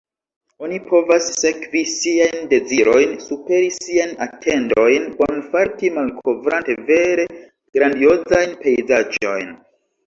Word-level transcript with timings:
Oni 0.67 0.77
povas 0.85 1.27
sekvi 1.41 1.83
siajn 1.91 2.47
dezirojn, 2.55 3.13
superi 3.27 3.69
siajn 3.77 4.17
atendojn, 4.29 5.07
bonfarti, 5.21 5.95
malkovrante 6.01 6.79
vere 6.91 7.31
grandiozajn 7.79 8.63
pejzaĝojn! 8.67 9.57